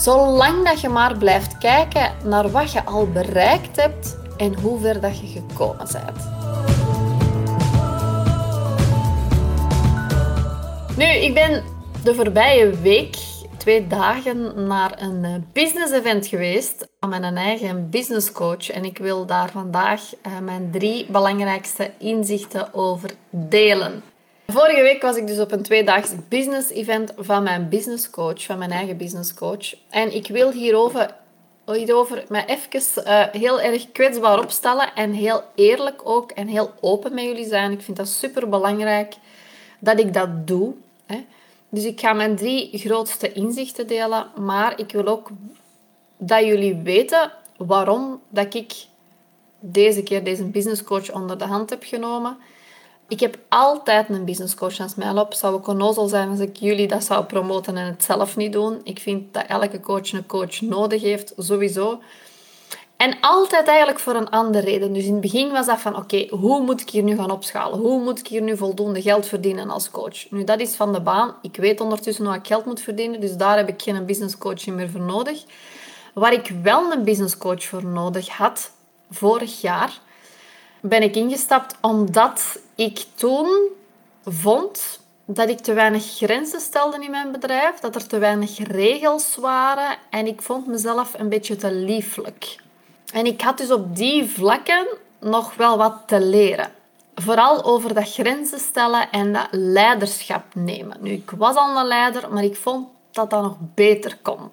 Zolang 0.00 0.64
dat 0.64 0.80
je 0.80 0.88
maar 0.88 1.16
blijft 1.18 1.58
kijken 1.58 2.12
naar 2.24 2.50
wat 2.50 2.72
je 2.72 2.84
al 2.84 3.06
bereikt 3.06 3.76
hebt 3.76 4.18
en 4.36 4.60
hoe 4.60 4.80
ver 4.80 5.00
dat 5.00 5.20
je 5.20 5.26
gekomen 5.26 5.86
bent. 5.92 6.28
Nu, 10.96 11.04
ik 11.04 11.34
ben 11.34 11.64
de 12.04 12.14
voorbije 12.14 12.70
week 12.80 13.16
twee 13.56 13.86
dagen 13.86 14.66
naar 14.66 15.02
een 15.02 15.24
eh, 15.24 15.34
business 15.52 15.92
event 15.92 16.26
geweest 16.26 16.88
aan 16.98 17.08
mijn 17.08 17.36
eigen 17.36 17.90
business 17.90 18.32
coach. 18.32 18.70
En 18.70 18.84
ik 18.84 18.98
wil 18.98 19.26
daar 19.26 19.50
vandaag 19.50 20.02
eh, 20.22 20.38
mijn 20.38 20.70
drie 20.70 21.06
belangrijkste 21.10 21.90
inzichten 21.98 22.74
over 22.74 23.10
delen. 23.30 24.02
Vorige 24.50 24.82
week 24.82 25.02
was 25.02 25.16
ik 25.16 25.26
dus 25.26 25.38
op 25.38 25.52
een 25.52 25.62
tweedaags 25.62 26.10
business 26.28 26.70
event 26.70 27.12
van 27.16 27.42
mijn 27.42 27.68
business 27.68 28.10
coach, 28.10 28.44
van 28.44 28.58
mijn 28.58 28.70
eigen 28.70 28.96
business 28.96 29.34
coach. 29.34 29.74
En 29.90 30.14
ik 30.14 30.26
wil 30.26 30.50
hierover, 30.50 31.14
hierover 31.64 32.24
me 32.28 32.44
even 32.44 33.04
uh, 33.06 33.24
heel 33.32 33.60
erg 33.60 33.92
kwetsbaar 33.92 34.38
opstellen 34.38 34.94
en 34.94 35.12
heel 35.12 35.42
eerlijk 35.54 36.00
ook 36.04 36.30
en 36.30 36.46
heel 36.46 36.72
open 36.80 37.14
met 37.14 37.24
jullie 37.24 37.46
zijn. 37.46 37.72
Ik 37.72 37.82
vind 37.82 37.96
dat 37.96 38.08
super 38.08 38.48
belangrijk 38.48 39.14
dat 39.78 39.98
ik 39.98 40.14
dat 40.14 40.46
doe. 40.46 40.74
Hè. 41.06 41.24
Dus 41.68 41.84
ik 41.84 42.00
ga 42.00 42.12
mijn 42.12 42.36
drie 42.36 42.78
grootste 42.78 43.32
inzichten 43.32 43.86
delen, 43.86 44.26
maar 44.36 44.78
ik 44.78 44.92
wil 44.92 45.06
ook 45.06 45.30
dat 46.18 46.44
jullie 46.44 46.76
weten 46.76 47.32
waarom 47.56 48.20
dat 48.28 48.54
ik 48.54 48.72
deze 49.60 50.02
keer 50.02 50.24
deze 50.24 50.44
business 50.44 50.82
coach 50.82 51.12
onder 51.12 51.38
de 51.38 51.46
hand 51.46 51.70
heb 51.70 51.82
genomen. 51.84 52.36
Ik 53.10 53.20
heb 53.20 53.38
altijd 53.48 54.08
een 54.08 54.24
business 54.24 54.54
coach 54.54 54.80
aan 54.80 54.90
mij 54.96 55.10
op. 55.10 55.34
Zou 55.34 55.58
ik 55.58 55.66
onnozel 55.66 56.08
zijn 56.08 56.28
als 56.28 56.38
ik 56.38 56.56
jullie 56.56 56.88
dat 56.88 57.04
zou 57.04 57.24
promoten 57.24 57.76
en 57.76 57.86
het 57.86 58.04
zelf 58.04 58.36
niet 58.36 58.52
doen. 58.52 58.80
Ik 58.84 58.98
vind 58.98 59.34
dat 59.34 59.44
elke 59.46 59.80
coach 59.80 60.12
een 60.12 60.26
coach 60.26 60.60
nodig 60.60 61.02
heeft, 61.02 61.32
sowieso. 61.36 62.00
En 62.96 63.16
altijd 63.20 63.66
eigenlijk 63.68 63.98
voor 63.98 64.14
een 64.14 64.30
andere 64.30 64.64
reden. 64.64 64.92
Dus 64.92 65.04
in 65.04 65.12
het 65.12 65.20
begin 65.20 65.50
was 65.50 65.66
dat 65.66 65.80
van, 65.80 65.96
oké, 65.96 66.26
hoe 66.30 66.62
moet 66.62 66.80
ik 66.80 66.90
hier 66.90 67.02
nu 67.02 67.16
gaan 67.16 67.30
opschalen? 67.30 67.78
Hoe 67.78 68.02
moet 68.02 68.18
ik 68.18 68.26
hier 68.26 68.42
nu 68.42 68.56
voldoende 68.56 69.02
geld 69.02 69.26
verdienen 69.26 69.70
als 69.70 69.90
coach? 69.90 70.30
Nu, 70.30 70.44
dat 70.44 70.60
is 70.60 70.74
van 70.74 70.92
de 70.92 71.00
baan. 71.00 71.34
Ik 71.42 71.56
weet 71.56 71.80
ondertussen 71.80 72.26
hoe 72.26 72.34
ik 72.34 72.46
geld 72.46 72.64
moet 72.64 72.80
verdienen, 72.80 73.20
dus 73.20 73.36
daar 73.36 73.56
heb 73.56 73.68
ik 73.68 73.82
geen 73.82 74.06
business 74.06 74.38
coaching 74.38 74.76
meer 74.76 74.90
voor 74.90 75.00
nodig. 75.00 75.44
Waar 76.14 76.32
ik 76.32 76.52
wel 76.62 76.92
een 76.92 77.04
business 77.04 77.36
coach 77.36 77.64
voor 77.64 77.84
nodig 77.84 78.28
had, 78.28 78.70
vorig 79.10 79.60
jaar, 79.60 80.00
ben 80.80 81.02
ik 81.02 81.16
ingestapt 81.16 81.76
omdat 81.80 82.60
ik 82.80 83.06
toen 83.14 83.68
vond 84.24 85.00
dat 85.24 85.48
ik 85.48 85.60
te 85.60 85.72
weinig 85.72 86.04
grenzen 86.04 86.60
stelde 86.60 87.04
in 87.04 87.10
mijn 87.10 87.32
bedrijf, 87.32 87.78
dat 87.78 87.94
er 87.94 88.06
te 88.06 88.18
weinig 88.18 88.58
regels 88.58 89.36
waren 89.36 89.96
en 90.10 90.26
ik 90.26 90.42
vond 90.42 90.66
mezelf 90.66 91.14
een 91.18 91.28
beetje 91.28 91.56
te 91.56 91.72
lieflijk. 91.72 92.56
En 93.12 93.26
ik 93.26 93.40
had 93.40 93.58
dus 93.58 93.70
op 93.70 93.96
die 93.96 94.30
vlakken 94.30 94.86
nog 95.20 95.54
wel 95.54 95.76
wat 95.76 96.02
te 96.06 96.20
leren. 96.20 96.72
Vooral 97.14 97.64
over 97.64 97.94
dat 97.94 98.12
grenzen 98.12 98.58
stellen 98.60 99.10
en 99.10 99.32
dat 99.32 99.48
leiderschap 99.50 100.44
nemen. 100.54 100.96
Nu, 101.00 101.10
ik 101.10 101.30
was 101.30 101.56
al 101.56 101.78
een 101.78 101.86
leider, 101.86 102.32
maar 102.32 102.44
ik 102.44 102.56
vond 102.56 102.88
dat 103.10 103.30
dat 103.30 103.42
nog 103.42 103.56
beter 103.74 104.18
kon. 104.22 104.50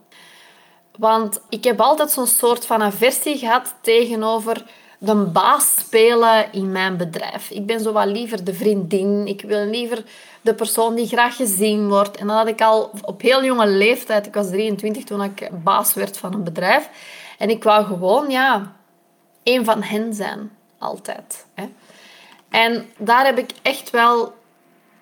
Want 0.97 1.41
ik 1.49 1.63
heb 1.63 1.81
altijd 1.81 2.11
zo'n 2.11 2.27
soort 2.27 2.65
van 2.65 2.81
aversie 2.81 3.37
gehad 3.37 3.75
tegenover 3.81 4.65
de 4.97 5.15
baas 5.15 5.75
spelen 5.79 6.51
in 6.51 6.71
mijn 6.71 6.97
bedrijf. 6.97 7.49
Ik 7.49 7.65
ben 7.65 7.79
zo 7.79 7.91
wat 7.91 8.05
liever 8.05 8.43
de 8.43 8.53
vriendin. 8.53 9.27
Ik 9.27 9.41
wil 9.41 9.65
liever 9.65 10.03
de 10.41 10.53
persoon 10.53 10.95
die 10.95 11.07
graag 11.07 11.35
gezien 11.35 11.87
wordt. 11.89 12.17
En 12.17 12.27
dat 12.27 12.37
had 12.37 12.47
ik 12.47 12.61
al 12.61 12.91
op 13.01 13.21
heel 13.21 13.43
jonge 13.43 13.67
leeftijd. 13.67 14.25
Ik 14.25 14.33
was 14.33 14.49
23 14.49 15.03
toen 15.03 15.23
ik 15.23 15.49
baas 15.63 15.93
werd 15.93 16.17
van 16.17 16.33
een 16.33 16.43
bedrijf. 16.43 16.89
En 17.37 17.49
ik 17.49 17.63
wou 17.63 17.85
gewoon, 17.85 18.29
ja, 18.29 18.75
een 19.43 19.65
van 19.65 19.83
hen 19.83 20.13
zijn. 20.13 20.51
Altijd. 20.77 21.45
Hè. 21.53 21.69
En 22.49 22.85
daar 22.97 23.25
heb 23.25 23.37
ik 23.37 23.51
echt 23.61 23.89
wel 23.89 24.33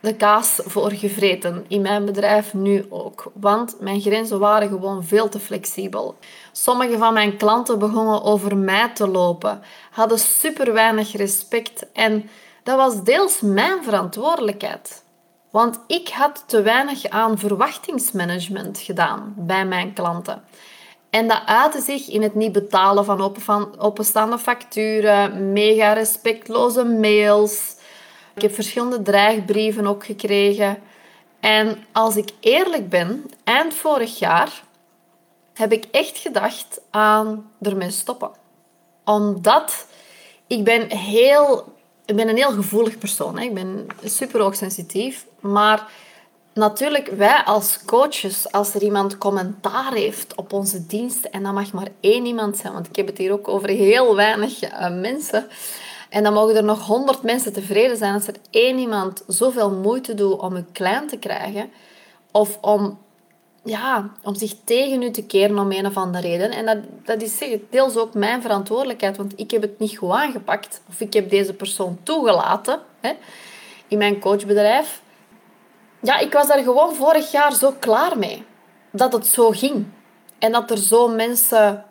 de 0.05 0.15
kaas 0.15 0.59
voor 0.65 0.91
gevreten. 0.91 1.65
In 1.67 1.81
mijn 1.81 2.05
bedrijf 2.05 2.53
nu 2.53 2.85
ook. 2.89 3.31
Want 3.33 3.75
mijn 3.79 4.01
grenzen 4.01 4.39
waren 4.39 4.69
gewoon 4.69 5.03
veel 5.03 5.29
te 5.29 5.39
flexibel. 5.39 6.15
Sommige 6.51 6.97
van 6.97 7.13
mijn 7.13 7.37
klanten 7.37 7.79
begonnen 7.79 8.23
over 8.23 8.57
mij 8.57 8.89
te 8.93 9.07
lopen. 9.07 9.61
Hadden 9.91 10.19
super 10.19 10.73
weinig 10.73 11.15
respect. 11.15 11.91
En 11.93 12.29
dat 12.63 12.77
was 12.77 13.03
deels 13.03 13.41
mijn 13.41 13.83
verantwoordelijkheid. 13.83 15.03
Want 15.51 15.79
ik 15.87 16.09
had 16.09 16.43
te 16.47 16.61
weinig 16.61 17.09
aan 17.09 17.37
verwachtingsmanagement 17.37 18.79
gedaan 18.79 19.33
bij 19.37 19.65
mijn 19.65 19.93
klanten. 19.93 20.43
En 21.09 21.27
dat 21.27 21.41
uitte 21.45 21.81
zich 21.81 22.09
in 22.09 22.21
het 22.21 22.35
niet 22.35 22.51
betalen 22.51 23.05
van, 23.05 23.21
open, 23.21 23.41
van 23.41 23.79
openstaande 23.79 24.37
facturen, 24.37 25.53
mega 25.53 25.93
respectloze 25.93 26.83
mails. 26.83 27.74
Ik 28.35 28.41
heb 28.41 28.53
verschillende 28.53 29.01
dreigbrieven 29.01 29.87
ook 29.87 30.05
gekregen. 30.05 30.77
En 31.39 31.85
als 31.91 32.15
ik 32.15 32.29
eerlijk 32.39 32.89
ben, 32.89 33.31
eind 33.43 33.73
vorig 33.73 34.19
jaar 34.19 34.63
heb 35.53 35.71
ik 35.71 35.85
echt 35.91 36.17
gedacht 36.17 36.81
aan 36.89 37.51
ermee 37.61 37.91
stoppen. 37.91 38.31
Omdat 39.03 39.87
ik 40.47 40.63
ben 40.63 40.89
heel... 40.91 41.73
Ik 42.05 42.15
ben 42.15 42.29
een 42.29 42.35
heel 42.35 42.51
gevoelig 42.51 42.97
persoon. 42.97 43.37
Hè. 43.37 43.43
Ik 43.43 43.53
ben 43.53 43.87
super 44.03 44.41
hoogsensitief. 44.41 45.25
Maar 45.39 45.87
natuurlijk, 46.53 47.07
wij 47.07 47.43
als 47.43 47.79
coaches, 47.85 48.51
als 48.51 48.73
er 48.73 48.83
iemand 48.83 49.17
commentaar 49.17 49.93
heeft 49.93 50.35
op 50.35 50.53
onze 50.53 50.85
diensten, 50.85 51.31
en 51.31 51.43
dat 51.43 51.53
mag 51.53 51.71
maar 51.71 51.87
één 51.99 52.25
iemand 52.25 52.57
zijn, 52.57 52.73
want 52.73 52.87
ik 52.87 52.95
heb 52.95 53.07
het 53.07 53.17
hier 53.17 53.31
ook 53.31 53.47
over 53.47 53.69
heel 53.69 54.15
weinig 54.15 54.63
uh, 54.63 54.99
mensen, 54.99 55.47
en 56.15 56.23
dan 56.23 56.33
mogen 56.33 56.55
er 56.55 56.63
nog 56.63 56.85
honderd 56.85 57.23
mensen 57.23 57.53
tevreden 57.53 57.97
zijn 57.97 58.13
als 58.13 58.27
er 58.27 58.35
één 58.49 58.77
iemand 58.77 59.23
zoveel 59.27 59.71
moeite 59.71 60.13
doet 60.13 60.39
om 60.39 60.55
u 60.55 60.65
klein 60.71 61.07
te 61.07 61.17
krijgen, 61.17 61.69
of 62.31 62.57
om, 62.61 62.97
ja, 63.63 64.11
om 64.23 64.35
zich 64.35 64.53
tegen 64.63 65.01
u 65.01 65.11
te 65.11 65.25
keren 65.25 65.59
om 65.59 65.71
een 65.71 65.85
of 65.85 65.97
andere 65.97 66.27
reden. 66.27 66.51
En 66.51 66.65
dat, 66.65 66.77
dat 67.03 67.21
is 67.21 67.43
deels 67.69 67.97
ook 67.97 68.13
mijn 68.13 68.41
verantwoordelijkheid, 68.41 69.17
want 69.17 69.33
ik 69.35 69.51
heb 69.51 69.61
het 69.61 69.79
niet 69.79 69.97
goed 69.97 70.11
aangepakt, 70.11 70.81
of 70.89 70.99
ik 70.99 71.13
heb 71.13 71.29
deze 71.29 71.53
persoon 71.53 71.97
toegelaten 72.03 72.79
hè, 72.99 73.11
in 73.87 73.97
mijn 73.97 74.19
coachbedrijf 74.19 75.03
ja, 76.05 76.17
ik 76.17 76.33
was 76.33 76.47
daar 76.47 76.63
gewoon 76.63 76.95
vorig 76.95 77.31
jaar 77.31 77.53
zo 77.53 77.73
klaar 77.79 78.17
mee. 78.17 78.45
Dat 78.91 79.13
het 79.13 79.27
zo 79.27 79.49
ging. 79.49 79.85
En 80.39 80.51
dat 80.51 80.71
er 80.71 80.77
zo 80.77 81.07
mensen... 81.07 81.85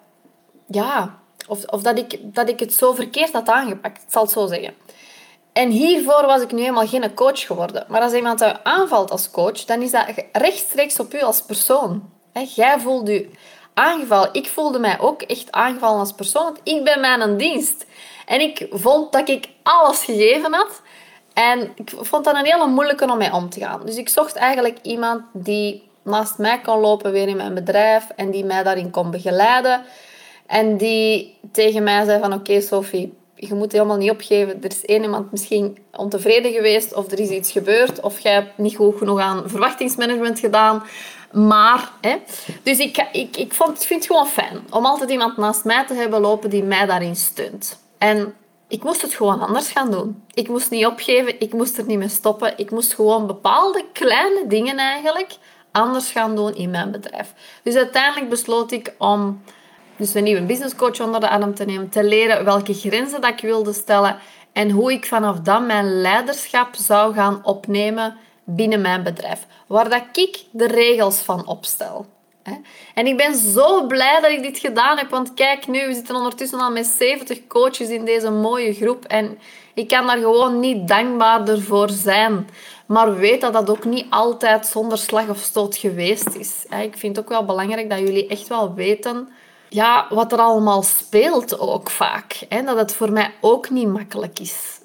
Ja, 0.66 1.18
of, 1.48 1.64
of 1.64 1.82
dat, 1.82 1.98
ik, 1.98 2.18
dat 2.22 2.48
ik 2.48 2.60
het 2.60 2.74
zo 2.74 2.92
verkeerd 2.92 3.32
had 3.32 3.48
aangepakt. 3.48 4.02
Ik 4.02 4.08
zal 4.08 4.22
het 4.22 4.30
zo 4.30 4.46
zeggen. 4.46 4.74
En 5.52 5.70
hiervoor 5.70 6.26
was 6.26 6.42
ik 6.42 6.52
nu 6.52 6.60
helemaal 6.60 6.86
geen 6.86 7.14
coach 7.14 7.46
geworden. 7.46 7.84
Maar 7.88 8.00
als 8.00 8.12
iemand 8.12 8.40
jou 8.40 8.56
aanvalt 8.62 9.10
als 9.10 9.30
coach, 9.30 9.64
dan 9.64 9.82
is 9.82 9.90
dat 9.90 10.04
rechtstreeks 10.32 11.00
op 11.00 11.14
u 11.14 11.20
als 11.22 11.42
persoon. 11.42 12.10
jij 12.54 12.80
voelt 12.80 13.08
je 13.08 13.30
aangevallen. 13.74 14.28
Ik 14.32 14.48
voelde 14.48 14.78
mij 14.78 15.00
ook 15.00 15.22
echt 15.22 15.52
aangevallen 15.52 15.98
als 15.98 16.12
persoon, 16.12 16.56
ik 16.62 16.84
ben 16.84 17.00
mijn 17.00 17.36
dienst. 17.36 17.86
En 18.26 18.40
ik 18.40 18.66
vond 18.70 19.12
dat 19.12 19.28
ik 19.28 19.48
alles 19.62 20.04
gegeven 20.04 20.54
had. 20.54 20.82
En 21.32 21.72
ik 21.74 21.92
vond 21.96 22.24
dat 22.24 22.36
een 22.36 22.44
hele 22.44 22.66
moeilijke 22.66 23.10
om 23.10 23.18
mee 23.18 23.32
om 23.32 23.50
te 23.50 23.60
gaan. 23.60 23.86
Dus 23.86 23.96
ik 23.96 24.08
zocht 24.08 24.36
eigenlijk 24.36 24.78
iemand 24.82 25.22
die 25.32 25.88
naast 26.02 26.38
mij 26.38 26.60
kon 26.60 26.80
lopen 26.80 27.12
weer 27.12 27.28
in 27.28 27.36
mijn 27.36 27.54
bedrijf 27.54 28.08
en 28.16 28.30
die 28.30 28.44
mij 28.44 28.62
daarin 28.62 28.90
kon 28.90 29.10
begeleiden. 29.10 29.84
En 30.46 30.76
die 30.76 31.38
tegen 31.52 31.82
mij 31.82 32.04
zei 32.04 32.20
van 32.20 32.32
oké 32.32 32.60
Sophie, 32.60 33.12
je 33.34 33.54
moet 33.54 33.72
helemaal 33.72 33.96
niet 33.96 34.10
opgeven. 34.10 34.62
Er 34.62 34.70
is 34.70 34.84
één 34.84 35.02
iemand 35.02 35.30
misschien 35.30 35.78
ontevreden 35.92 36.52
geweest 36.52 36.94
of 36.94 37.12
er 37.12 37.20
is 37.20 37.28
iets 37.28 37.52
gebeurd 37.52 38.00
of 38.00 38.20
jij 38.20 38.32
hebt 38.32 38.58
niet 38.58 38.76
goed 38.76 38.98
genoeg 38.98 39.20
aan 39.20 39.42
verwachtingsmanagement 39.46 40.38
gedaan. 40.38 40.82
Maar, 41.32 41.90
hè. 42.00 42.16
Dus 42.62 42.78
ik, 42.78 43.08
ik, 43.12 43.36
ik 43.36 43.54
vond, 43.54 43.84
vind 43.84 44.00
het 44.00 44.10
gewoon 44.12 44.28
fijn 44.28 44.58
om 44.70 44.86
altijd 44.86 45.10
iemand 45.10 45.36
naast 45.36 45.64
mij 45.64 45.86
te 45.86 45.94
hebben 45.94 46.20
lopen 46.20 46.50
die 46.50 46.62
mij 46.62 46.86
daarin 46.86 47.16
steunt. 47.16 47.78
En 47.98 48.34
ik 48.68 48.84
moest 48.84 49.02
het 49.02 49.14
gewoon 49.14 49.40
anders 49.40 49.70
gaan 49.70 49.90
doen. 49.90 50.22
Ik 50.34 50.48
moest 50.48 50.70
niet 50.70 50.86
opgeven, 50.86 51.40
ik 51.40 51.52
moest 51.52 51.78
er 51.78 51.84
niet 51.86 51.98
mee 51.98 52.08
stoppen. 52.08 52.52
Ik 52.56 52.70
moest 52.70 52.94
gewoon 52.94 53.26
bepaalde 53.26 53.84
kleine 53.92 54.46
dingen 54.46 54.76
eigenlijk 54.76 55.36
anders 55.70 56.10
gaan 56.10 56.36
doen 56.36 56.54
in 56.54 56.70
mijn 56.70 56.90
bedrijf. 56.90 57.32
Dus 57.62 57.74
uiteindelijk 57.74 58.30
besloot 58.30 58.72
ik 58.72 58.94
om 58.98 59.42
dus 59.96 60.14
een 60.14 60.24
nieuwe 60.24 60.42
business 60.42 60.74
coach 60.74 61.00
onder 61.00 61.20
de 61.20 61.28
arm 61.28 61.54
te 61.54 61.64
nemen, 61.64 61.88
te 61.88 62.04
leren 62.04 62.44
welke 62.44 62.74
grenzen 62.74 63.20
dat 63.20 63.30
ik 63.30 63.40
wilde 63.40 63.72
stellen 63.72 64.18
en 64.52 64.70
hoe 64.70 64.92
ik 64.92 65.06
vanaf 65.06 65.40
dan 65.40 65.66
mijn 65.66 66.00
leiderschap 66.00 66.74
zou 66.74 67.14
gaan 67.14 67.44
opnemen 67.44 68.16
binnen 68.44 68.80
mijn 68.80 69.02
bedrijf. 69.02 69.46
Waar 69.66 69.88
dat 69.88 70.04
ik 70.12 70.44
de 70.50 70.66
regels 70.66 71.16
van 71.16 71.46
opstel. 71.46 72.06
En 72.94 73.06
ik 73.06 73.16
ben 73.16 73.34
zo 73.34 73.86
blij 73.86 74.20
dat 74.20 74.30
ik 74.30 74.42
dit 74.42 74.58
gedaan 74.58 74.98
heb, 74.98 75.10
want 75.10 75.34
kijk 75.34 75.66
nu, 75.66 75.86
we 75.86 75.94
zitten 75.94 76.16
ondertussen 76.16 76.60
al 76.60 76.70
met 76.70 76.86
70 76.86 77.46
coaches 77.46 77.88
in 77.88 78.04
deze 78.04 78.30
mooie 78.30 78.74
groep 78.74 79.04
en 79.04 79.38
ik 79.74 79.88
kan 79.88 80.06
daar 80.06 80.18
gewoon 80.18 80.60
niet 80.60 80.88
dankbaarder 80.88 81.62
voor 81.62 81.90
zijn. 81.90 82.48
Maar 82.86 83.16
weet 83.16 83.40
dat 83.40 83.52
dat 83.52 83.70
ook 83.70 83.84
niet 83.84 84.06
altijd 84.10 84.66
zonder 84.66 84.98
slag 84.98 85.28
of 85.28 85.38
stoot 85.38 85.76
geweest 85.76 86.34
is. 86.34 86.64
Ik 86.82 86.96
vind 86.96 87.16
het 87.16 87.24
ook 87.24 87.30
wel 87.30 87.44
belangrijk 87.44 87.90
dat 87.90 87.98
jullie 87.98 88.26
echt 88.26 88.48
wel 88.48 88.74
weten 88.74 89.28
ja, 89.74 90.06
wat 90.10 90.32
er 90.32 90.38
allemaal 90.38 90.82
speelt 90.82 91.58
ook 91.58 91.90
vaak. 91.90 92.46
Dat 92.48 92.76
het 92.76 92.94
voor 92.94 93.12
mij 93.12 93.34
ook 93.40 93.70
niet 93.70 93.88
makkelijk 93.88 94.38
is. 94.38 94.80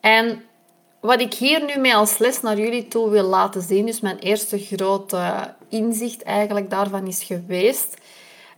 En 0.00 0.44
wat 1.00 1.20
ik 1.20 1.34
hier 1.34 1.64
nu 1.64 1.80
mee 1.80 1.94
als 1.94 2.18
les 2.18 2.40
naar 2.40 2.58
jullie 2.58 2.88
toe 2.88 3.10
wil 3.10 3.24
laten 3.24 3.62
zien, 3.62 3.86
dus 3.86 4.00
mijn 4.00 4.18
eerste 4.18 4.58
grote 4.58 5.54
inzicht 5.68 6.22
eigenlijk 6.22 6.70
daarvan 6.70 7.06
is 7.06 7.22
geweest. 7.22 7.96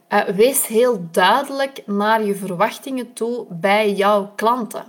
Uh, 0.09 0.21
wees 0.21 0.67
heel 0.67 1.07
duidelijk 1.11 1.83
naar 1.87 2.25
je 2.25 2.35
verwachtingen 2.35 3.13
toe 3.13 3.47
bij 3.49 3.93
jouw 3.93 4.33
klanten. 4.37 4.85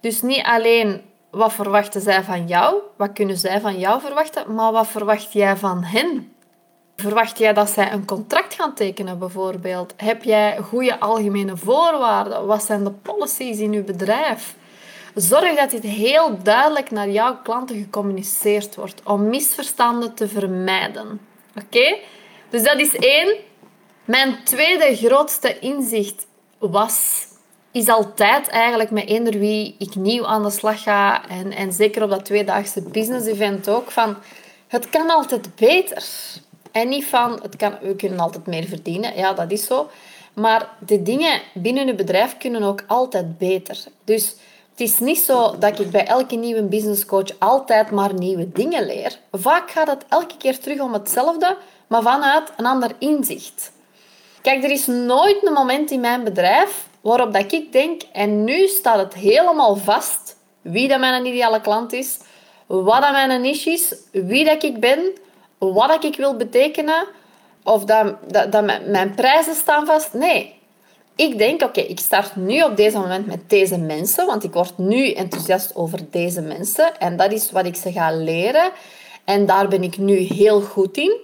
Dus 0.00 0.22
niet 0.22 0.44
alleen 0.44 1.02
wat 1.30 1.52
verwachten 1.52 2.00
zij 2.00 2.22
van 2.22 2.46
jou, 2.46 2.76
wat 2.96 3.12
kunnen 3.12 3.36
zij 3.36 3.60
van 3.60 3.78
jou 3.78 4.00
verwachten, 4.00 4.54
maar 4.54 4.72
wat 4.72 4.86
verwacht 4.86 5.32
jij 5.32 5.56
van 5.56 5.82
hen? 5.82 6.32
Verwacht 7.00 7.38
jij 7.38 7.52
dat 7.52 7.70
zij 7.70 7.92
een 7.92 8.04
contract 8.04 8.54
gaan 8.54 8.74
tekenen 8.74 9.18
bijvoorbeeld? 9.18 9.94
Heb 9.96 10.24
jij 10.24 10.58
goede 10.58 11.00
algemene 11.00 11.56
voorwaarden? 11.56 12.46
Wat 12.46 12.62
zijn 12.62 12.84
de 12.84 12.90
policies 12.90 13.58
in 13.58 13.72
je 13.72 13.82
bedrijf? 13.82 14.54
Zorg 15.14 15.56
dat 15.56 15.70
dit 15.70 15.82
heel 15.82 16.42
duidelijk 16.42 16.90
naar 16.90 17.10
jouw 17.10 17.36
klanten 17.42 17.76
gecommuniceerd 17.76 18.74
wordt 18.74 19.00
om 19.04 19.28
misverstanden 19.28 20.14
te 20.14 20.28
vermijden. 20.28 21.20
Oké? 21.64 21.96
Dus 22.50 22.62
dat 22.62 22.80
is 22.80 22.96
één. 22.96 23.34
Mijn 24.04 24.44
tweede 24.44 24.96
grootste 24.96 25.58
inzicht 25.58 26.26
was, 26.58 27.26
is 27.72 27.88
altijd 27.88 28.48
eigenlijk 28.48 28.90
met 28.90 29.08
eender 29.08 29.38
wie 29.38 29.74
ik 29.78 29.94
nieuw 29.94 30.26
aan 30.26 30.42
de 30.42 30.50
slag 30.50 30.82
ga 30.82 31.28
en, 31.28 31.52
en 31.52 31.72
zeker 31.72 32.02
op 32.02 32.10
dat 32.10 32.24
tweedaagse 32.24 32.82
business 32.82 33.26
event 33.26 33.68
ook, 33.68 33.90
van 33.90 34.16
het 34.68 34.88
kan 34.90 35.10
altijd 35.10 35.54
beter. 35.54 36.04
En 36.72 36.88
niet 36.88 37.06
van, 37.06 37.38
het 37.42 37.56
kan, 37.56 37.74
we 37.80 37.96
kunnen 37.96 38.20
altijd 38.20 38.46
meer 38.46 38.64
verdienen. 38.64 39.16
Ja, 39.16 39.32
dat 39.32 39.50
is 39.50 39.66
zo. 39.66 39.90
Maar 40.34 40.68
de 40.86 41.02
dingen 41.02 41.40
binnen 41.54 41.86
je 41.86 41.94
bedrijf 41.94 42.36
kunnen 42.38 42.62
ook 42.62 42.84
altijd 42.86 43.38
beter. 43.38 43.84
Dus 44.04 44.34
het 44.70 44.80
is 44.80 44.98
niet 44.98 45.18
zo 45.18 45.58
dat 45.58 45.78
ik 45.78 45.90
bij 45.90 46.06
elke 46.06 46.36
nieuwe 46.36 46.62
business 46.62 47.06
coach 47.06 47.38
altijd 47.38 47.90
maar 47.90 48.14
nieuwe 48.14 48.52
dingen 48.52 48.86
leer. 48.86 49.18
Vaak 49.32 49.70
gaat 49.70 49.86
het 49.86 50.04
elke 50.08 50.36
keer 50.36 50.58
terug 50.58 50.80
om 50.80 50.92
hetzelfde, 50.92 51.56
maar 51.86 52.02
vanuit 52.02 52.52
een 52.56 52.66
ander 52.66 52.90
inzicht. 52.98 53.72
Kijk, 54.42 54.64
er 54.64 54.70
is 54.70 54.86
nooit 54.86 55.46
een 55.46 55.52
moment 55.52 55.90
in 55.90 56.00
mijn 56.00 56.24
bedrijf 56.24 56.88
waarop 57.00 57.32
dat 57.32 57.52
ik 57.52 57.72
denk, 57.72 58.02
en 58.12 58.44
nu 58.44 58.66
staat 58.66 58.98
het 58.98 59.14
helemaal 59.14 59.76
vast 59.76 60.36
wie 60.62 60.88
dat 60.88 60.98
mijn 60.98 61.26
ideale 61.26 61.60
klant 61.60 61.92
is, 61.92 62.18
wat 62.66 63.00
dat 63.00 63.12
mijn 63.12 63.40
niche 63.40 63.70
is, 63.70 63.94
wie 64.12 64.44
dat 64.44 64.62
ik 64.62 64.80
ben, 64.80 64.98
wat 65.68 66.04
ik 66.04 66.16
wil 66.16 66.36
betekenen, 66.36 67.06
of 67.64 67.84
dat, 67.84 68.14
dat, 68.28 68.52
dat 68.52 68.64
mijn, 68.86 69.14
prijzen 69.14 69.54
staan 69.54 69.86
vast. 69.86 70.12
Nee, 70.12 70.54
ik 71.16 71.38
denk, 71.38 71.62
oké, 71.62 71.80
ik 71.80 71.98
start 71.98 72.36
nu 72.36 72.62
op 72.62 72.76
deze 72.76 72.98
moment 72.98 73.26
met 73.26 73.50
deze 73.50 73.78
mensen, 73.78 74.26
want 74.26 74.44
ik 74.44 74.52
word 74.52 74.78
nu 74.78 75.12
enthousiast 75.12 75.76
over 75.76 75.98
deze 76.10 76.40
mensen 76.40 76.98
en 76.98 77.16
dat 77.16 77.32
is 77.32 77.50
wat 77.50 77.66
ik 77.66 77.76
ze 77.76 77.92
ga 77.92 78.12
leren. 78.12 78.70
En 79.24 79.46
daar 79.46 79.68
ben 79.68 79.82
ik 79.82 79.98
nu 79.98 80.16
heel 80.16 80.60
goed 80.60 80.96
in. 80.96 81.16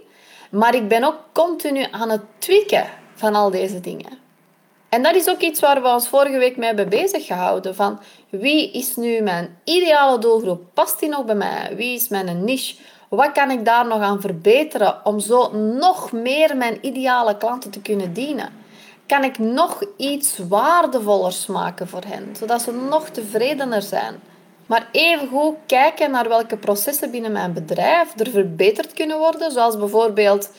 Maar 0.50 0.75
ik 0.75 0.88
ben 0.88 1.05
ook 1.05 1.19
continu 1.33 1.87
aan 1.91 2.11
het 2.11 2.21
tweaken 2.38 2.87
van 3.15 3.35
al 3.35 3.50
deze 3.50 3.81
dingen. 3.81 4.19
En 4.88 5.03
dat 5.03 5.15
is 5.15 5.29
ook 5.29 5.41
iets 5.41 5.61
waar 5.61 5.83
we 5.83 5.88
ons 5.88 6.09
vorige 6.09 6.38
week 6.38 6.56
mee 6.56 6.67
hebben 6.67 6.88
bezig 6.88 7.27
gehouden. 7.27 7.75
Van 7.75 8.00
wie 8.29 8.71
is 8.71 8.97
nu 8.97 9.21
mijn 9.21 9.59
ideale 9.65 10.19
doelgroep? 10.19 10.62
Past 10.75 11.00
die 11.00 11.09
nog 11.09 11.25
bij 11.25 11.35
mij? 11.35 11.73
Wie 11.77 11.94
is 11.94 12.09
mijn 12.09 12.44
niche? 12.44 12.75
Wat 13.08 13.32
kan 13.32 13.50
ik 13.50 13.64
daar 13.64 13.87
nog 13.87 14.00
aan 14.00 14.20
verbeteren 14.20 15.00
om 15.05 15.20
zo 15.20 15.53
nog 15.56 16.12
meer 16.12 16.56
mijn 16.56 16.79
ideale 16.81 17.37
klanten 17.37 17.70
te 17.70 17.81
kunnen 17.81 18.12
dienen? 18.12 18.64
kan 19.06 19.25
ik 19.25 19.38
nog 19.38 19.82
iets 19.97 20.38
waardevollers 20.49 21.47
maken 21.47 21.88
voor 21.88 22.03
hen, 22.06 22.37
zodat 22.38 22.62
ze 22.62 22.73
nog 22.73 23.08
tevredener 23.08 23.82
zijn. 23.82 24.20
Maar 24.67 24.88
evengoed 24.93 25.55
kijken 25.67 26.11
naar 26.11 26.29
welke 26.29 26.56
processen 26.56 27.11
binnen 27.11 27.32
mijn 27.32 27.53
bedrijf 27.53 28.19
er 28.20 28.31
verbeterd 28.31 28.93
kunnen 28.93 29.19
worden, 29.19 29.50
zoals 29.50 29.79
bijvoorbeeld 29.79 30.50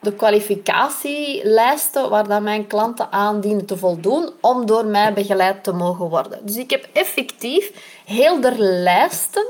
de 0.00 0.12
kwalificatielijsten 0.12 2.10
waar 2.10 2.28
dan 2.28 2.42
mijn 2.42 2.66
klanten 2.66 3.12
aan 3.12 3.40
dienen 3.40 3.66
te 3.66 3.76
voldoen 3.76 4.30
om 4.40 4.66
door 4.66 4.84
mij 4.84 5.12
begeleid 5.12 5.64
te 5.64 5.72
mogen 5.72 6.08
worden. 6.08 6.46
Dus 6.46 6.56
ik 6.56 6.70
heb 6.70 6.88
effectief 6.92 7.72
heel 8.04 8.40
de 8.40 8.58
lijsten 8.58 9.46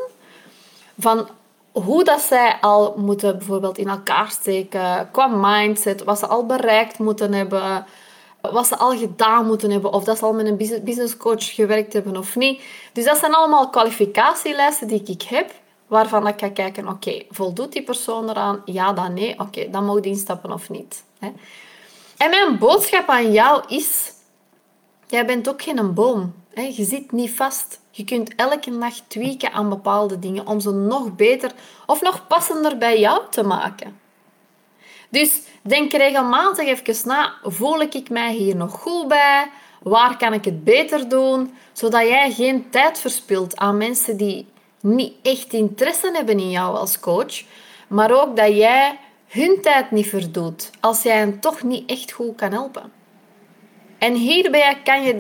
van 0.99 1.29
hoe 1.73 2.05
dat 2.05 2.21
zij 2.21 2.59
al 2.61 2.95
moeten 2.97 3.39
bijvoorbeeld 3.39 3.79
in 3.79 3.89
elkaar 3.89 4.31
steken 4.31 5.09
qua 5.13 5.27
mindset, 5.27 6.05
wat 6.05 6.19
ze 6.19 6.27
al 6.27 6.47
bereikt 6.47 6.99
moeten 6.99 7.33
hebben, 7.33 7.87
wat 8.41 8.67
ze 8.67 8.77
al 8.77 8.97
gedaan 8.97 9.47
moeten 9.47 9.71
hebben, 9.71 9.93
of 9.93 10.05
dat 10.05 10.19
ze 10.19 10.25
al 10.25 10.33
met 10.33 10.47
een 10.47 10.83
business 10.85 11.17
coach 11.17 11.55
gewerkt 11.55 11.93
hebben 11.93 12.17
of 12.17 12.37
niet. 12.37 12.63
Dus 12.93 13.05
dat 13.05 13.19
zijn 13.19 13.35
allemaal 13.35 13.71
kwalificatielijsten 13.71 14.87
die 14.87 15.03
ik 15.05 15.23
heb, 15.23 15.51
waarvan 15.87 16.27
ik 16.27 16.41
ga 16.41 16.49
kijken, 16.49 16.89
oké, 16.89 17.23
voldoet 17.31 17.73
die 17.73 17.83
persoon 17.83 18.29
eraan? 18.29 18.63
Ja, 18.65 18.93
dan 18.93 19.15
nee. 19.15 19.39
Oké, 19.39 19.71
dan 19.71 19.85
mag 19.85 20.01
die 20.01 20.13
instappen 20.13 20.53
of 20.53 20.71
niet. 20.71 21.05
En 22.17 22.31
mijn 22.31 22.59
boodschap 22.59 23.09
aan 23.09 23.33
jou 23.33 23.63
is, 23.69 24.13
jij 25.07 25.27
bent 25.27 25.49
ook 25.49 25.63
geen 25.63 25.95
boom. 25.95 26.35
Je 26.55 26.85
zit 26.85 27.13
niet 27.13 27.31
vast. 27.31 27.81
Je 27.91 28.05
kunt 28.05 28.35
elke 28.35 28.71
nacht 28.71 29.03
tweaken 29.09 29.53
aan 29.53 29.69
bepaalde 29.69 30.19
dingen 30.19 30.47
om 30.47 30.61
ze 30.61 30.71
nog 30.71 31.17
beter 31.17 31.53
of 31.87 32.01
nog 32.01 32.27
passender 32.27 32.79
bij 32.79 33.01
jou 33.01 33.23
te 33.31 33.43
maken. 33.43 34.01
Dus 35.09 35.41
denk 35.63 35.93
regelmatig 35.93 36.67
even 36.67 37.09
na, 37.09 37.35
voel 37.43 37.81
ik 37.81 38.11
mij 38.11 38.33
hier 38.33 38.57
nog 38.57 38.73
goed 38.73 39.09
bij? 39.09 39.51
Waar 39.83 40.17
kan 40.17 40.33
ik 40.33 40.45
het 40.45 40.65
beter 40.65 41.09
doen? 41.09 41.55
Zodat 41.73 42.09
jij 42.09 42.33
geen 42.33 42.71
tijd 42.71 42.99
verspilt 42.99 43.57
aan 43.57 43.77
mensen 43.77 44.17
die 44.17 44.47
niet 44.81 45.15
echt 45.23 45.53
interesse 45.53 46.11
hebben 46.13 46.39
in 46.39 46.51
jou 46.51 46.77
als 46.77 47.01
coach, 47.01 47.43
maar 47.89 48.23
ook 48.23 48.37
dat 48.37 48.57
jij 48.57 48.99
hun 49.27 49.59
tijd 49.63 49.91
niet 49.91 50.07
verdoet 50.09 50.71
als 50.81 51.03
jij 51.03 51.17
hen 51.17 51.41
toch 51.41 51.63
niet 51.63 51.91
echt 51.91 52.13
goed 52.13 52.37
kan 52.37 52.53
helpen. 52.53 53.00
En 54.01 54.15
hierbij 54.15 54.81
kan 54.85 55.03
je 55.03 55.17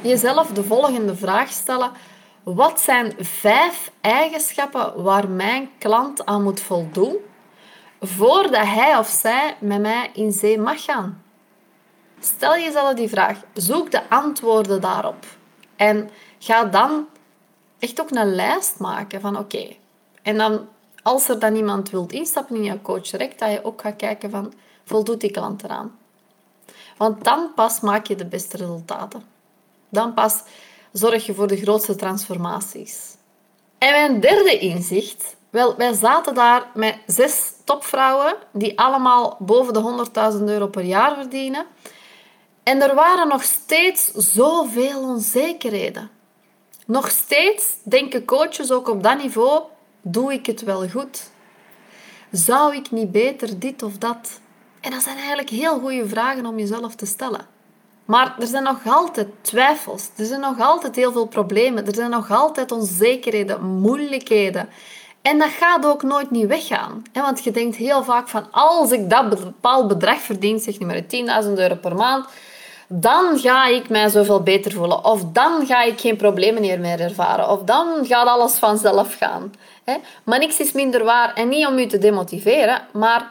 jezelf, 0.00 0.48
de 0.48 0.64
volgende 0.64 1.16
vraag 1.16 1.50
stellen. 1.50 1.90
Wat 2.42 2.80
zijn 2.80 3.14
vijf 3.18 3.90
eigenschappen 4.00 5.02
waar 5.02 5.28
mijn 5.28 5.70
klant 5.78 6.26
aan 6.26 6.42
moet 6.42 6.60
voldoen 6.60 7.16
voordat 8.00 8.66
hij 8.66 8.98
of 8.98 9.08
zij 9.08 9.56
met 9.60 9.80
mij 9.80 10.10
in 10.14 10.32
zee 10.32 10.58
mag 10.58 10.84
gaan? 10.84 11.22
Stel 12.20 12.56
jezelf 12.56 12.94
die 12.94 13.08
vraag. 13.08 13.38
Zoek 13.54 13.90
de 13.90 14.08
antwoorden 14.08 14.80
daarop. 14.80 15.26
En 15.76 16.10
ga 16.38 16.64
dan 16.64 17.06
echt 17.78 18.00
ook 18.00 18.10
een 18.10 18.34
lijst 18.34 18.78
maken 18.78 19.20
van 19.20 19.38
oké. 19.38 19.76
En 20.22 20.36
dan, 20.36 20.68
als 21.02 21.28
er 21.28 21.38
dan 21.38 21.54
iemand 21.54 21.90
wilt 21.90 22.12
instappen 22.12 22.56
in 22.56 22.64
je 22.64 22.82
coach 22.82 23.10
direct, 23.10 23.38
dat 23.38 23.50
je 23.50 23.64
ook 23.64 23.80
gaat 23.80 23.96
kijken 23.96 24.30
van 24.30 24.52
voldoet 24.84 25.20
die 25.20 25.30
klant 25.30 25.64
eraan? 25.64 26.00
Want 26.96 27.24
dan 27.24 27.52
pas 27.54 27.80
maak 27.80 28.06
je 28.06 28.14
de 28.14 28.26
beste 28.26 28.56
resultaten. 28.56 29.22
Dan 29.88 30.14
pas 30.14 30.42
zorg 30.92 31.26
je 31.26 31.34
voor 31.34 31.46
de 31.46 31.56
grootste 31.56 31.96
transformaties. 31.96 33.16
En 33.78 33.92
mijn 33.92 34.20
derde 34.20 34.58
inzicht 34.58 35.36
wel, 35.50 35.76
wij 35.76 35.92
zaten 35.92 36.34
daar 36.34 36.70
met 36.74 36.98
zes 37.06 37.52
topvrouwen 37.64 38.34
die 38.52 38.78
allemaal 38.78 39.36
boven 39.38 39.72
de 39.72 40.08
100.000 40.38 40.44
euro 40.44 40.66
per 40.66 40.82
jaar 40.82 41.14
verdienen. 41.14 41.66
En 42.62 42.82
er 42.82 42.94
waren 42.94 43.28
nog 43.28 43.42
steeds 43.42 44.10
zoveel 44.12 45.02
onzekerheden. 45.02 46.10
Nog 46.86 47.10
steeds 47.10 47.76
denken 47.82 48.24
coaches 48.24 48.70
ook 48.70 48.88
op 48.88 49.02
dat 49.02 49.22
niveau: 49.22 49.62
doe 50.00 50.32
ik 50.32 50.46
het 50.46 50.62
wel 50.62 50.88
goed? 50.88 51.30
Zou 52.30 52.76
ik 52.76 52.90
niet 52.90 53.12
beter 53.12 53.58
dit 53.58 53.82
of 53.82 53.98
dat? 53.98 54.40
En 54.82 54.90
dat 54.90 55.02
zijn 55.02 55.16
eigenlijk 55.16 55.50
heel 55.50 55.78
goede 55.78 56.08
vragen 56.08 56.46
om 56.46 56.58
jezelf 56.58 56.94
te 56.94 57.06
stellen. 57.06 57.46
Maar 58.04 58.34
er 58.38 58.46
zijn 58.46 58.62
nog 58.62 58.86
altijd 58.86 59.28
twijfels. 59.40 60.08
Er 60.16 60.24
zijn 60.24 60.40
nog 60.40 60.60
altijd 60.60 60.96
heel 60.96 61.12
veel 61.12 61.26
problemen. 61.26 61.86
Er 61.86 61.94
zijn 61.94 62.10
nog 62.10 62.30
altijd 62.30 62.72
onzekerheden, 62.72 63.64
moeilijkheden. 63.64 64.68
En 65.22 65.38
dat 65.38 65.48
gaat 65.48 65.86
ook 65.86 66.02
nooit 66.02 66.30
niet 66.30 66.46
weggaan. 66.46 67.02
Want 67.12 67.44
je 67.44 67.50
denkt 67.50 67.76
heel 67.76 68.04
vaak 68.04 68.28
van, 68.28 68.46
als 68.50 68.90
ik 68.90 69.10
dat 69.10 69.28
bepaald 69.28 69.88
bedrag 69.88 70.20
verdien, 70.20 70.58
zeg 70.58 70.78
nu 70.78 70.86
maar 70.86 71.44
10.000 71.44 71.52
euro 71.54 71.74
per 71.74 71.94
maand, 71.94 72.26
dan 72.88 73.38
ga 73.38 73.66
ik 73.66 73.88
mij 73.88 74.08
zoveel 74.08 74.42
beter 74.42 74.72
voelen. 74.72 75.04
Of 75.04 75.24
dan 75.32 75.66
ga 75.66 75.82
ik 75.82 76.00
geen 76.00 76.16
problemen 76.16 76.80
meer 76.80 77.00
ervaren. 77.00 77.48
Of 77.48 77.62
dan 77.62 78.06
gaat 78.06 78.26
alles 78.26 78.52
vanzelf 78.52 79.16
gaan. 79.16 79.54
Maar 80.24 80.38
niks 80.38 80.60
is 80.60 80.72
minder 80.72 81.04
waar. 81.04 81.34
En 81.34 81.48
niet 81.48 81.66
om 81.66 81.78
u 81.78 81.86
te 81.86 81.98
demotiveren, 81.98 82.82
maar 82.92 83.30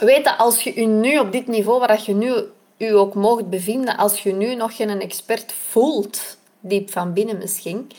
weet 0.00 0.24
dat 0.24 0.38
als 0.38 0.62
je 0.62 0.80
je 0.80 0.86
nu 0.86 1.18
op 1.18 1.32
dit 1.32 1.46
niveau, 1.46 1.80
waar 1.80 2.02
je 2.06 2.14
nu 2.14 2.32
je 2.76 2.94
ook 2.94 3.14
mocht 3.14 3.48
bevinden, 3.48 3.96
als 3.96 4.22
je 4.22 4.32
nu 4.32 4.54
nog 4.54 4.76
geen 4.76 5.00
expert 5.00 5.52
voelt, 5.52 6.36
diep 6.60 6.90
van 6.90 7.12
binnen 7.12 7.38
misschien, 7.38 7.90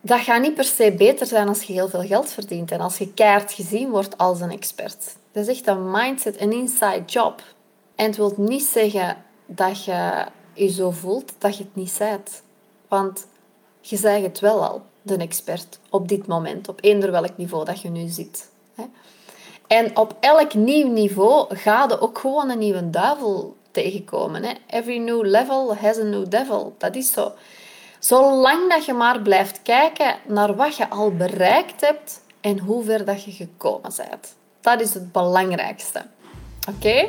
dat 0.00 0.20
gaat 0.20 0.40
niet 0.42 0.54
per 0.54 0.64
se 0.64 0.94
beter 0.98 1.26
zijn 1.26 1.48
als 1.48 1.62
je 1.62 1.72
heel 1.72 1.88
veel 1.88 2.06
geld 2.06 2.30
verdient 2.30 2.70
en 2.70 2.80
als 2.80 2.98
je 2.98 3.12
keihard 3.12 3.52
gezien 3.52 3.90
wordt 3.90 4.18
als 4.18 4.40
een 4.40 4.50
expert. 4.50 5.16
Dat 5.32 5.48
is 5.48 5.56
echt 5.56 5.66
een 5.66 5.90
mindset, 5.90 6.40
een 6.40 6.52
inside 6.52 7.02
job. 7.06 7.42
En 7.94 8.06
het 8.06 8.16
wil 8.16 8.34
niet 8.36 8.62
zeggen 8.62 9.16
dat 9.46 9.84
je 9.84 10.26
je 10.54 10.68
zo 10.68 10.90
voelt 10.90 11.32
dat 11.38 11.56
je 11.56 11.62
het 11.62 11.74
niet 11.74 11.90
zijt. 11.90 12.42
Want 12.88 13.26
je 13.80 13.96
zegt 13.96 14.22
het 14.22 14.40
wel 14.40 14.64
al, 14.64 14.82
de 15.02 15.16
expert, 15.16 15.78
op 15.90 16.08
dit 16.08 16.26
moment, 16.26 16.68
op 16.68 16.78
eender 16.82 17.10
welk 17.10 17.36
niveau 17.36 17.64
dat 17.64 17.80
je 17.80 17.88
nu 17.88 18.08
zit. 18.08 18.50
En 19.72 19.96
op 19.96 20.16
elk 20.20 20.54
nieuw 20.54 20.88
niveau 20.88 21.56
ga 21.56 21.86
je 21.88 22.00
ook 22.00 22.18
gewoon 22.18 22.50
een 22.50 22.58
nieuwe 22.58 22.90
duivel 22.90 23.56
tegenkomen. 23.70 24.44
Every 24.66 24.98
new 24.98 25.24
level 25.24 25.76
has 25.76 25.98
a 25.98 26.02
new 26.02 26.28
devil. 26.28 26.74
Dat 26.78 26.94
is 26.94 27.12
zo. 27.12 27.32
Zolang 27.98 28.70
dat 28.70 28.84
je 28.84 28.92
maar 28.92 29.20
blijft 29.20 29.62
kijken 29.62 30.14
naar 30.26 30.56
wat 30.56 30.76
je 30.76 30.90
al 30.90 31.12
bereikt 31.16 31.80
hebt 31.80 32.20
en 32.40 32.58
hoe 32.58 32.84
ver 32.84 33.04
dat 33.04 33.24
je 33.24 33.30
gekomen 33.30 33.92
bent. 33.96 34.36
Dat 34.60 34.80
is 34.80 34.94
het 34.94 35.12
belangrijkste. 35.12 36.02
Oké? 36.68 37.08